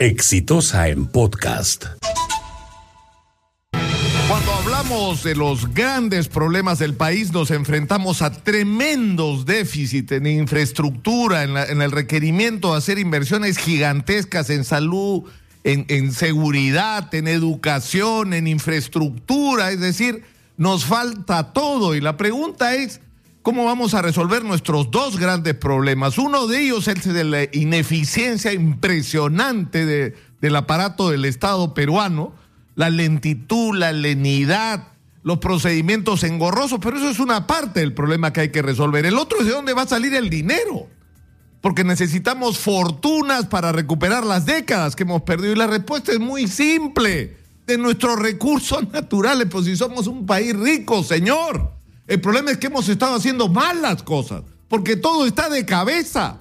Exitosa 0.00 0.88
en 0.88 1.04
podcast. 1.04 1.84
Cuando 4.28 4.50
hablamos 4.50 5.22
de 5.22 5.34
los 5.34 5.74
grandes 5.74 6.26
problemas 6.26 6.78
del 6.78 6.94
país, 6.94 7.34
nos 7.34 7.50
enfrentamos 7.50 8.22
a 8.22 8.32
tremendos 8.32 9.44
déficits 9.44 10.12
en 10.12 10.26
infraestructura, 10.26 11.42
en, 11.42 11.82
el 11.82 11.92
requerimiento 11.92 12.72
de 12.72 12.78
hacer 12.78 12.98
inversiones 12.98 13.58
gigantescas 13.58 14.48
en 14.48 14.64
salud, 14.64 15.24
en 15.64 16.12
seguridad, 16.12 17.14
en 17.14 17.28
educación, 17.28 18.32
en 18.32 18.46
infraestructura. 18.46 19.70
Es 19.70 19.80
decir, 19.80 20.24
nos 20.56 20.86
falta 20.86 21.52
todo. 21.52 21.94
Y 21.94 22.00
la 22.00 22.16
pregunta 22.16 22.74
es, 22.74 23.02
¿cómo 23.42 23.64
vamos 23.64 23.94
a 23.94 24.02
resolver 24.02 24.44
nuestros 24.44 24.90
dos 24.90 25.18
grandes 25.18 25.54
problemas? 25.54 26.18
Uno 26.18 26.46
de 26.46 26.62
ellos 26.64 26.88
es 26.88 27.06
el 27.06 27.12
de 27.14 27.24
la 27.24 27.42
ineficiencia 27.52 28.52
impresionante 28.52 29.84
de- 29.86 30.14
del 30.40 30.56
aparato 30.56 31.10
del 31.10 31.24
Estado 31.24 31.74
peruano 31.74 32.32
la 32.76 32.88
lentitud, 32.88 33.76
la 33.76 33.92
lenidad, 33.92 34.88
los 35.22 35.38
procedimientos 35.38 36.24
engorrosos, 36.24 36.78
pero 36.80 36.96
eso 36.96 37.10
es 37.10 37.18
una 37.18 37.46
parte 37.46 37.80
del 37.80 37.92
problema 37.92 38.32
que 38.32 38.40
hay 38.40 38.48
que 38.50 38.62
resolver. 38.62 39.04
El 39.04 39.18
otro 39.18 39.40
es 39.40 39.46
de 39.46 39.52
dónde 39.52 39.74
va 39.74 39.82
a 39.82 39.88
salir 39.88 40.14
el 40.14 40.30
dinero, 40.30 40.86
porque 41.60 41.84
necesitamos 41.84 42.58
fortunas 42.58 43.46
para 43.46 43.70
recuperar 43.72 44.24
las 44.24 44.46
décadas 44.46 44.96
que 44.96 45.02
hemos 45.02 45.22
perdido. 45.22 45.52
Y 45.52 45.56
la 45.56 45.66
respuesta 45.66 46.12
es 46.12 46.20
muy 46.20 46.46
simple, 46.48 47.36
de 47.66 47.76
nuestros 47.76 48.18
recursos 48.18 48.88
naturales, 48.92 49.46
pues 49.50 49.66
si 49.66 49.76
somos 49.76 50.06
un 50.06 50.24
país 50.24 50.56
rico, 50.56 51.02
señor. 51.04 51.72
El 52.10 52.20
problema 52.20 52.50
es 52.50 52.58
que 52.58 52.66
hemos 52.66 52.88
estado 52.88 53.14
haciendo 53.14 53.48
mal 53.48 53.82
las 53.82 54.02
cosas, 54.02 54.42
porque 54.66 54.96
todo 54.96 55.26
está 55.26 55.48
de 55.48 55.64
cabeza. 55.64 56.38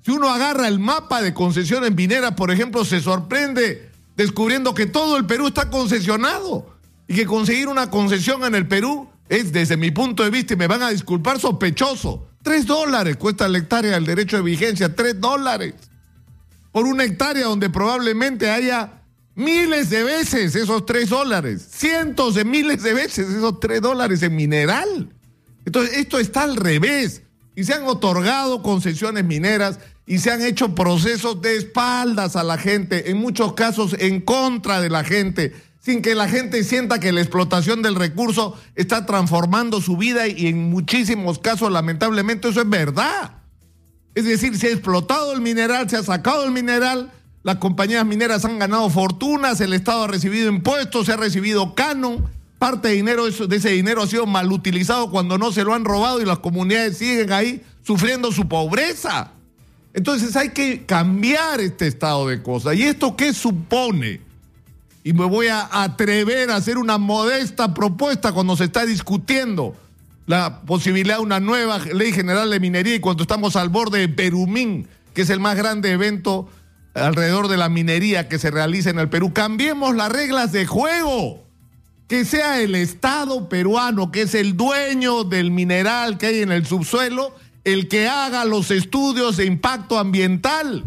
Si 0.00 0.10
uno 0.10 0.30
agarra 0.30 0.66
el 0.66 0.78
mapa 0.78 1.20
de 1.20 1.34
concesiones 1.34 1.94
mineras, 1.94 2.32
por 2.32 2.50
ejemplo, 2.50 2.86
se 2.86 3.02
sorprende 3.02 3.90
descubriendo 4.16 4.72
que 4.72 4.86
todo 4.86 5.18
el 5.18 5.26
Perú 5.26 5.48
está 5.48 5.68
concesionado 5.68 6.74
y 7.06 7.16
que 7.16 7.26
conseguir 7.26 7.68
una 7.68 7.90
concesión 7.90 8.44
en 8.44 8.54
el 8.54 8.66
Perú 8.66 9.06
es, 9.28 9.52
desde 9.52 9.76
mi 9.76 9.90
punto 9.90 10.22
de 10.22 10.30
vista, 10.30 10.54
y 10.54 10.56
me 10.56 10.68
van 10.68 10.82
a 10.82 10.88
disculpar, 10.88 11.38
sospechoso. 11.38 12.28
Tres 12.42 12.64
dólares 12.64 13.18
cuesta 13.18 13.46
la 13.46 13.58
hectárea 13.58 13.92
del 13.92 14.06
derecho 14.06 14.38
de 14.38 14.42
vigencia, 14.42 14.96
tres 14.96 15.20
dólares. 15.20 15.74
Por 16.72 16.86
una 16.86 17.04
hectárea 17.04 17.44
donde 17.44 17.68
probablemente 17.68 18.50
haya 18.50 19.02
miles 19.34 19.90
de 19.90 20.02
veces 20.04 20.54
esos 20.54 20.86
tres 20.86 21.10
dólares, 21.10 21.66
cientos 21.70 22.34
de 22.34 22.44
miles 22.44 22.82
de 22.82 22.94
veces 22.94 23.28
esos 23.28 23.60
tres 23.60 23.80
dólares 23.80 24.22
en 24.22 24.36
mineral. 24.36 25.10
Entonces, 25.64 25.98
esto 25.98 26.18
está 26.18 26.42
al 26.42 26.56
revés. 26.56 27.22
Y 27.56 27.64
se 27.64 27.72
han 27.72 27.84
otorgado 27.84 28.62
concesiones 28.62 29.24
mineras 29.24 29.78
y 30.06 30.18
se 30.18 30.30
han 30.30 30.42
hecho 30.42 30.74
procesos 30.74 31.40
de 31.40 31.56
espaldas 31.56 32.36
a 32.36 32.42
la 32.42 32.58
gente, 32.58 33.10
en 33.10 33.18
muchos 33.18 33.54
casos 33.54 33.94
en 33.98 34.20
contra 34.20 34.80
de 34.80 34.90
la 34.90 35.04
gente, 35.04 35.54
sin 35.80 36.02
que 36.02 36.14
la 36.14 36.28
gente 36.28 36.64
sienta 36.64 36.98
que 36.98 37.12
la 37.12 37.20
explotación 37.20 37.80
del 37.80 37.94
recurso 37.94 38.58
está 38.74 39.06
transformando 39.06 39.80
su 39.80 39.96
vida 39.96 40.26
y 40.26 40.48
en 40.48 40.68
muchísimos 40.68 41.38
casos, 41.38 41.70
lamentablemente, 41.70 42.48
eso 42.48 42.60
es 42.60 42.68
verdad. 42.68 43.42
Es 44.14 44.24
decir, 44.24 44.56
se 44.58 44.68
ha 44.68 44.70
explotado 44.70 45.32
el 45.32 45.40
mineral, 45.40 45.88
se 45.88 45.96
ha 45.96 46.02
sacado 46.02 46.44
el 46.44 46.50
mineral, 46.50 47.12
las 47.44 47.56
compañías 47.56 48.06
mineras 48.06 48.44
han 48.46 48.58
ganado 48.58 48.88
fortunas, 48.88 49.60
el 49.60 49.74
Estado 49.74 50.04
ha 50.04 50.08
recibido 50.08 50.48
impuestos, 50.48 51.06
se 51.06 51.12
ha 51.12 51.16
recibido 51.16 51.74
canon, 51.74 52.24
parte 52.58 52.88
de, 52.88 52.94
dinero, 52.94 53.26
de 53.26 53.56
ese 53.56 53.68
dinero 53.68 54.02
ha 54.02 54.06
sido 54.06 54.24
mal 54.24 54.50
utilizado 54.50 55.10
cuando 55.10 55.36
no 55.36 55.52
se 55.52 55.62
lo 55.62 55.74
han 55.74 55.84
robado 55.84 56.22
y 56.22 56.24
las 56.24 56.38
comunidades 56.38 56.96
siguen 56.96 57.30
ahí 57.32 57.62
sufriendo 57.82 58.32
su 58.32 58.48
pobreza. 58.48 59.32
Entonces 59.92 60.34
hay 60.36 60.48
que 60.48 60.86
cambiar 60.86 61.60
este 61.60 61.86
estado 61.86 62.28
de 62.28 62.42
cosas. 62.42 62.76
¿Y 62.76 62.84
esto 62.84 63.14
qué 63.14 63.34
supone? 63.34 64.22
Y 65.04 65.12
me 65.12 65.26
voy 65.26 65.48
a 65.48 65.68
atrever 65.70 66.50
a 66.50 66.56
hacer 66.56 66.78
una 66.78 66.96
modesta 66.96 67.74
propuesta 67.74 68.32
cuando 68.32 68.56
se 68.56 68.64
está 68.64 68.86
discutiendo 68.86 69.76
la 70.24 70.62
posibilidad 70.62 71.18
de 71.18 71.22
una 71.22 71.40
nueva 71.40 71.78
ley 71.78 72.10
general 72.10 72.48
de 72.48 72.58
minería 72.58 72.94
y 72.94 73.00
cuando 73.00 73.22
estamos 73.22 73.54
al 73.54 73.68
borde 73.68 73.98
de 73.98 74.08
Perumín, 74.08 74.88
que 75.12 75.22
es 75.22 75.30
el 75.30 75.40
más 75.40 75.56
grande 75.56 75.90
evento 75.92 76.48
alrededor 76.94 77.48
de 77.48 77.56
la 77.56 77.68
minería 77.68 78.28
que 78.28 78.38
se 78.38 78.50
realiza 78.50 78.90
en 78.90 78.98
el 78.98 79.08
Perú. 79.08 79.32
Cambiemos 79.32 79.94
las 79.94 80.10
reglas 80.10 80.52
de 80.52 80.66
juego. 80.66 81.42
Que 82.08 82.24
sea 82.24 82.60
el 82.60 82.74
Estado 82.74 83.48
peruano, 83.48 84.12
que 84.12 84.22
es 84.22 84.34
el 84.34 84.56
dueño 84.56 85.24
del 85.24 85.50
mineral 85.50 86.18
que 86.18 86.26
hay 86.26 86.42
en 86.42 86.52
el 86.52 86.66
subsuelo, 86.66 87.34
el 87.64 87.88
que 87.88 88.08
haga 88.08 88.44
los 88.44 88.70
estudios 88.70 89.38
de 89.38 89.46
impacto 89.46 89.98
ambiental 89.98 90.84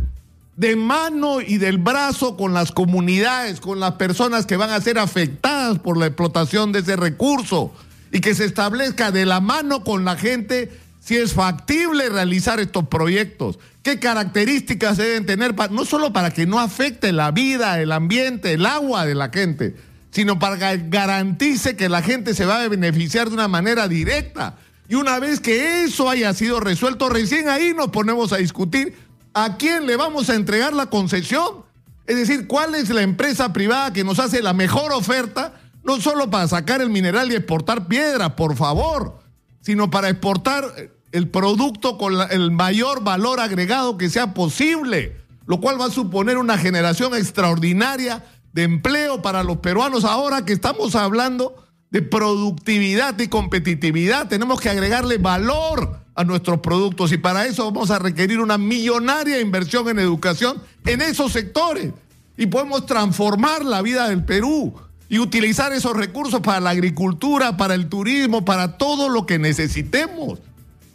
de 0.57 0.75
mano 0.75 1.39
y 1.39 1.57
del 1.57 1.77
brazo 1.77 2.35
con 2.35 2.53
las 2.53 2.71
comunidades, 2.71 3.61
con 3.61 3.79
las 3.79 3.93
personas 3.93 4.47
que 4.47 4.57
van 4.57 4.71
a 4.71 4.81
ser 4.81 4.97
afectadas 4.97 5.79
por 5.79 5.97
la 5.97 6.07
explotación 6.07 6.71
de 6.71 6.79
ese 6.79 6.95
recurso 6.95 7.71
y 8.11 8.21
que 8.21 8.33
se 8.33 8.45
establezca 8.45 9.11
de 9.11 9.25
la 9.25 9.39
mano 9.39 9.83
con 9.83 10.03
la 10.03 10.17
gente 10.17 10.71
si 11.07 11.15
es 11.15 11.33
factible 11.33 12.09
realizar 12.09 12.59
estos 12.59 12.89
proyectos, 12.89 13.59
qué 13.81 13.97
características 13.97 14.97
deben 14.97 15.25
tener, 15.25 15.55
no 15.71 15.85
solo 15.85 16.11
para 16.11 16.31
que 16.31 16.45
no 16.45 16.59
afecte 16.59 17.13
la 17.13 17.31
vida, 17.31 17.79
el 17.79 17.93
ambiente, 17.93 18.51
el 18.51 18.65
agua 18.65 19.05
de 19.05 19.15
la 19.15 19.29
gente, 19.29 19.77
sino 20.11 20.37
para 20.37 20.57
que 20.57 20.89
garantice 20.89 21.77
que 21.77 21.87
la 21.87 22.01
gente 22.01 22.33
se 22.33 22.45
va 22.45 22.61
a 22.61 22.67
beneficiar 22.67 23.29
de 23.29 23.35
una 23.35 23.47
manera 23.47 23.87
directa. 23.87 24.57
Y 24.89 24.95
una 24.95 25.17
vez 25.19 25.39
que 25.39 25.85
eso 25.85 26.09
haya 26.09 26.33
sido 26.33 26.59
resuelto, 26.59 27.07
recién 27.07 27.47
ahí 27.47 27.73
nos 27.73 27.87
ponemos 27.87 28.33
a 28.33 28.37
discutir 28.37 28.93
a 29.33 29.55
quién 29.55 29.85
le 29.85 29.95
vamos 29.95 30.29
a 30.29 30.35
entregar 30.35 30.73
la 30.73 30.87
concesión. 30.87 31.63
Es 32.05 32.17
decir, 32.17 32.47
cuál 32.47 32.75
es 32.75 32.89
la 32.89 33.01
empresa 33.01 33.53
privada 33.53 33.93
que 33.93 34.03
nos 34.03 34.19
hace 34.19 34.41
la 34.41 34.51
mejor 34.51 34.91
oferta, 34.91 35.53
no 35.85 36.01
solo 36.01 36.29
para 36.29 36.49
sacar 36.49 36.81
el 36.81 36.89
mineral 36.89 37.31
y 37.31 37.35
exportar 37.35 37.87
piedra, 37.87 38.35
por 38.35 38.57
favor, 38.57 39.19
sino 39.61 39.89
para 39.89 40.09
exportar 40.09 40.96
el 41.11 41.29
producto 41.29 41.97
con 41.97 42.13
el 42.29 42.51
mayor 42.51 43.03
valor 43.03 43.39
agregado 43.39 43.97
que 43.97 44.09
sea 44.09 44.33
posible, 44.33 45.15
lo 45.45 45.59
cual 45.59 45.79
va 45.79 45.85
a 45.85 45.91
suponer 45.91 46.37
una 46.37 46.57
generación 46.57 47.15
extraordinaria 47.15 48.25
de 48.53 48.63
empleo 48.63 49.21
para 49.21 49.43
los 49.43 49.57
peruanos 49.57 50.03
ahora 50.03 50.45
que 50.45 50.53
estamos 50.53 50.95
hablando 50.95 51.55
de 51.89 52.01
productividad 52.01 53.17
y 53.19 53.27
competitividad. 53.27 54.27
Tenemos 54.27 54.59
que 54.59 54.69
agregarle 54.69 55.17
valor 55.17 56.01
a 56.15 56.23
nuestros 56.23 56.59
productos 56.59 57.11
y 57.11 57.17
para 57.17 57.45
eso 57.45 57.65
vamos 57.65 57.91
a 57.91 57.99
requerir 57.99 58.39
una 58.39 58.57
millonaria 58.57 59.39
inversión 59.39 59.87
en 59.89 59.99
educación 59.99 60.61
en 60.85 61.01
esos 61.01 61.31
sectores 61.31 61.93
y 62.35 62.47
podemos 62.47 62.85
transformar 62.85 63.63
la 63.63 63.81
vida 63.81 64.09
del 64.09 64.25
Perú 64.25 64.73
y 65.09 65.19
utilizar 65.19 65.71
esos 65.71 65.95
recursos 65.95 66.41
para 66.41 66.59
la 66.59 66.71
agricultura, 66.71 67.55
para 67.55 67.75
el 67.75 67.87
turismo, 67.87 68.43
para 68.43 68.77
todo 68.77 69.09
lo 69.09 69.25
que 69.25 69.39
necesitemos. 69.39 70.39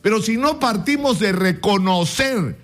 Pero 0.03 0.21
si 0.21 0.37
no 0.37 0.59
partimos 0.59 1.19
de 1.21 1.33
reconocer 1.33 2.59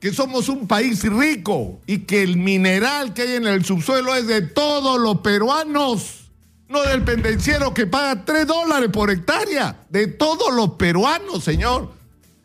que 0.00 0.12
somos 0.12 0.48
un 0.48 0.66
país 0.66 1.02
rico 1.04 1.80
y 1.86 1.98
que 1.98 2.22
el 2.22 2.36
mineral 2.36 3.14
que 3.14 3.22
hay 3.22 3.32
en 3.34 3.46
el 3.46 3.64
subsuelo 3.64 4.14
es 4.14 4.26
de 4.26 4.42
todos 4.42 4.98
los 5.00 5.20
peruanos, 5.20 6.30
no 6.68 6.82
del 6.82 7.02
pendenciero 7.02 7.74
que 7.74 7.86
paga 7.86 8.24
3 8.24 8.46
dólares 8.46 8.90
por 8.92 9.10
hectárea, 9.10 9.84
de 9.88 10.06
todos 10.06 10.54
los 10.54 10.70
peruanos, 10.70 11.44
señor. 11.44 11.92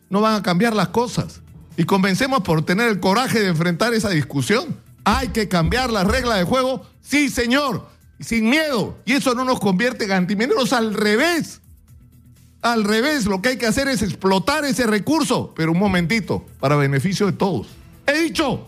No 0.10 0.22
van 0.22 0.36
a 0.36 0.44
cambiar 0.44 0.76
las 0.76 0.90
cosas. 0.90 1.42
Y 1.78 1.84
comencemos 1.84 2.42
por 2.42 2.64
tener 2.66 2.90
el 2.90 3.00
coraje 3.00 3.40
de 3.40 3.50
enfrentar 3.50 3.94
esa 3.94 4.10
discusión. 4.10 4.80
Hay 5.04 5.30
que 5.30 5.48
cambiar 5.48 5.92
las 5.92 6.08
reglas 6.08 6.38
de 6.38 6.44
juego, 6.44 6.86
sí, 7.02 7.30
señor, 7.30 7.88
sin 8.20 8.50
miedo. 8.50 8.98
Y 9.06 9.14
eso 9.14 9.34
no 9.36 9.46
nos 9.46 9.60
convierte 9.60 10.06
en 10.06 10.12
antimineros, 10.12 10.74
al 10.74 10.94
revés. 10.94 11.62
Al 12.66 12.84
revés, 12.84 13.28
lo 13.28 13.44
que 13.44 13.50
hay 13.50 13.58
que 13.58 13.68
hacer 13.68 13.88
es 13.90 14.02
explotar 14.02 14.66
ese 14.66 14.88
recurso, 14.88 15.54
pero 15.56 15.72
un 15.72 15.78
momentito, 15.78 16.44
para 16.60 16.76
beneficio 16.76 17.28
de 17.28 17.34
todos. 17.34 17.68
He 18.08 18.20
dicho. 18.24 18.68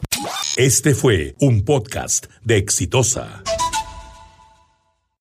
Este 0.55 0.93
fue 0.93 1.33
un 1.39 1.65
podcast 1.65 2.27
de 2.43 2.57
Exitosa. 2.57 3.41